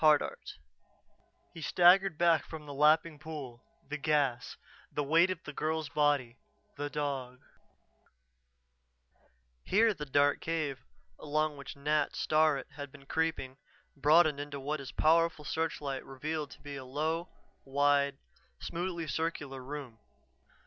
[0.03, 0.63] HARDART [Illustration:
[1.53, 4.57] He staggered back from the lapping pool the gas
[4.91, 6.39] the weight of the girl's body
[6.75, 7.39] the dog]
[9.71, 10.79] Here the dark cave,
[11.19, 13.57] along which Nat Starrett had been creeping,
[13.95, 17.29] broadened into what his powerful searchlight revealed to be a low,
[17.63, 18.17] wide,
[18.59, 19.99] smoothly circular room.